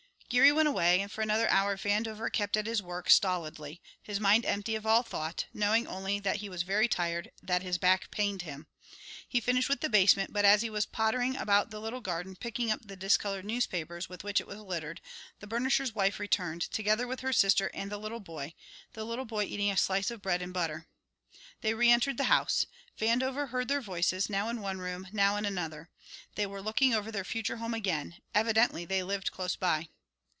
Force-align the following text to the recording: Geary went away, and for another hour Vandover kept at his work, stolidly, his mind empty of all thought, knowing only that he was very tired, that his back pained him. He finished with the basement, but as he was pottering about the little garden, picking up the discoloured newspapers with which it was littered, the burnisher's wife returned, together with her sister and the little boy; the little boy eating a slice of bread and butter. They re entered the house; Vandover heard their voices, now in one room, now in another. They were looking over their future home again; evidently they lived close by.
Geary 0.33 0.53
went 0.53 0.69
away, 0.69 1.01
and 1.01 1.11
for 1.11 1.21
another 1.21 1.49
hour 1.49 1.75
Vandover 1.75 2.31
kept 2.31 2.55
at 2.55 2.65
his 2.65 2.81
work, 2.81 3.09
stolidly, 3.09 3.81
his 4.01 4.17
mind 4.17 4.45
empty 4.45 4.75
of 4.75 4.85
all 4.85 5.03
thought, 5.03 5.45
knowing 5.53 5.85
only 5.85 6.21
that 6.21 6.37
he 6.37 6.47
was 6.47 6.63
very 6.63 6.87
tired, 6.87 7.33
that 7.43 7.63
his 7.63 7.77
back 7.77 8.09
pained 8.11 8.43
him. 8.43 8.65
He 9.27 9.41
finished 9.41 9.67
with 9.67 9.81
the 9.81 9.89
basement, 9.89 10.31
but 10.31 10.45
as 10.45 10.61
he 10.61 10.69
was 10.69 10.85
pottering 10.85 11.35
about 11.35 11.69
the 11.69 11.81
little 11.81 11.99
garden, 11.99 12.37
picking 12.37 12.71
up 12.71 12.79
the 12.81 12.95
discoloured 12.95 13.43
newspapers 13.43 14.07
with 14.07 14.23
which 14.23 14.39
it 14.39 14.47
was 14.47 14.59
littered, 14.61 15.01
the 15.41 15.47
burnisher's 15.47 15.93
wife 15.93 16.17
returned, 16.17 16.61
together 16.61 17.07
with 17.07 17.19
her 17.19 17.33
sister 17.33 17.69
and 17.73 17.91
the 17.91 17.97
little 17.99 18.21
boy; 18.21 18.53
the 18.93 19.03
little 19.03 19.25
boy 19.25 19.43
eating 19.43 19.69
a 19.69 19.75
slice 19.75 20.09
of 20.09 20.21
bread 20.21 20.41
and 20.41 20.53
butter. 20.53 20.87
They 21.59 21.73
re 21.73 21.89
entered 21.91 22.15
the 22.15 22.31
house; 22.31 22.67
Vandover 22.97 23.49
heard 23.49 23.67
their 23.67 23.81
voices, 23.81 24.29
now 24.29 24.47
in 24.47 24.61
one 24.61 24.77
room, 24.79 25.09
now 25.11 25.35
in 25.35 25.43
another. 25.43 25.89
They 26.35 26.45
were 26.45 26.61
looking 26.61 26.93
over 26.93 27.11
their 27.11 27.25
future 27.25 27.57
home 27.57 27.73
again; 27.73 28.15
evidently 28.33 28.85
they 28.85 29.03
lived 29.03 29.33
close 29.33 29.57
by. 29.57 29.89